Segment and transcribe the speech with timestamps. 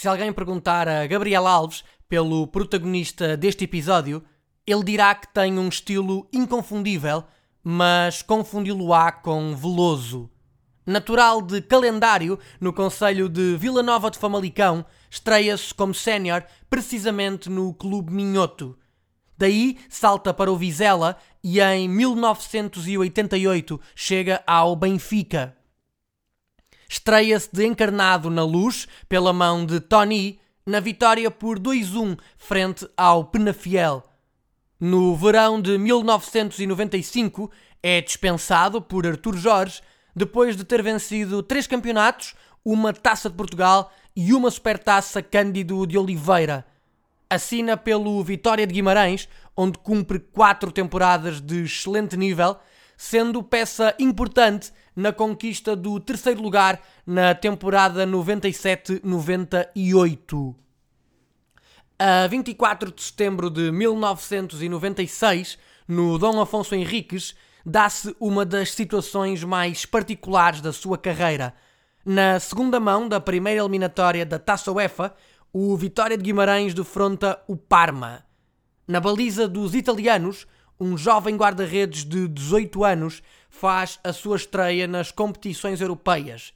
[0.00, 4.22] se alguém perguntar a Gabriel Alves pelo protagonista deste episódio,
[4.66, 7.22] ele dirá que tem um estilo inconfundível,
[7.62, 10.30] mas confundi-lo-á com Veloso.
[10.86, 17.74] Natural de calendário no Conselho de Vila Nova de Famalicão, estreia-se como sénior precisamente no
[17.74, 18.78] Clube Minhoto.
[19.36, 25.59] Daí salta para o Vizela e em 1988 chega ao Benfica.
[26.90, 33.26] Estreia-se de encarnado na luz pela mão de Tony na vitória por 2-1 frente ao
[33.26, 34.02] Penafiel.
[34.80, 37.48] No verão de 1995
[37.80, 39.80] é dispensado por Artur Jorge
[40.16, 45.96] depois de ter vencido três campeonatos, uma Taça de Portugal e uma Supertaça Cândido de
[45.96, 46.66] Oliveira
[47.30, 52.56] assina pelo Vitória de Guimarães, onde cumpre quatro temporadas de excelente nível,
[52.96, 60.54] sendo peça importante na conquista do terceiro lugar na temporada 97-98.
[61.98, 69.84] A 24 de setembro de 1996, no Dom Afonso Henriques, dá-se uma das situações mais
[69.84, 71.54] particulares da sua carreira.
[72.04, 75.14] Na segunda mão da primeira eliminatória da Taça UEFA,
[75.52, 78.24] o Vitória de Guimarães defronta o Parma.
[78.88, 80.46] Na baliza dos italianos,
[80.80, 86.54] um jovem guarda-redes de 18 anos faz a sua estreia nas competições europeias.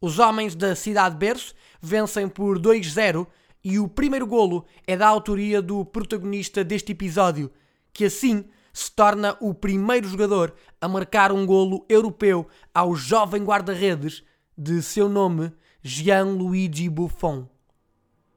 [0.00, 3.26] Os homens da Cidade Berço vencem por 2-0
[3.62, 7.50] e o primeiro golo é da autoria do protagonista deste episódio,
[7.92, 14.24] que assim se torna o primeiro jogador a marcar um golo europeu ao jovem guarda-redes
[14.56, 17.48] de seu nome Gianluigi Buffon.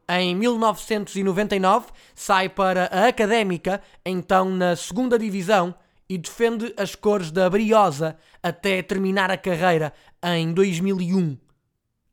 [0.09, 5.73] Em 1999 sai para a Académica, então na segunda divisão,
[6.09, 11.37] e defende as cores da Briosa até terminar a carreira em 2001.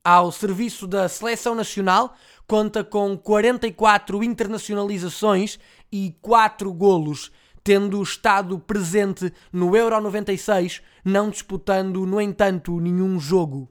[0.05, 2.15] Ao serviço da Seleção Nacional,
[2.47, 5.59] conta com 44 internacionalizações
[5.93, 7.31] e 4 golos,
[7.63, 13.69] tendo estado presente no Euro 96, não disputando, no entanto, nenhum jogo.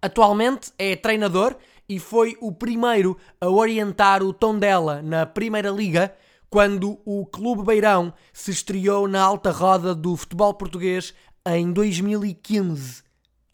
[0.00, 1.56] Atualmente é treinador
[1.90, 6.14] e foi o primeiro a orientar o Tondela na Primeira Liga
[6.48, 11.12] quando o Clube Beirão se estreou na alta roda do futebol português
[11.44, 13.02] em 2015.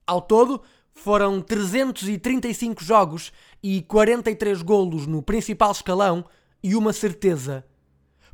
[0.06, 0.60] Ao todo,
[0.92, 3.32] foram 335 jogos
[3.62, 6.22] e 43 golos no principal escalão
[6.62, 7.64] e uma certeza.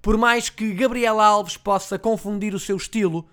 [0.02, 3.24] Por mais que Gabriel Alves possa confundir o seu estilo,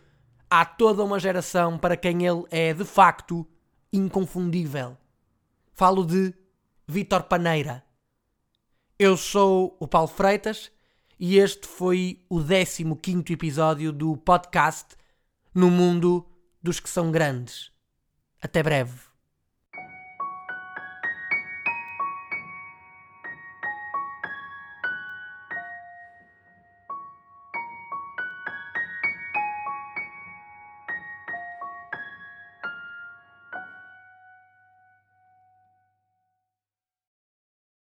[0.47, 3.43] há toda uma geração para quem ele é de facto
[3.91, 4.95] inconfundível.
[5.73, 6.31] Falo de
[6.91, 7.83] Vítor Paneira.
[8.97, 10.71] Eu sou o Paulo Freitas
[11.19, 14.95] e este foi o 15 episódio do podcast
[15.53, 16.25] No Mundo
[16.59, 17.71] dos que são grandes.
[18.41, 19.08] Até breve.